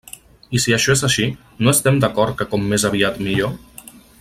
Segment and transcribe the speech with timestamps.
[0.59, 1.25] I si això és així,
[1.67, 3.57] no estem d'acord que com més aviat millor?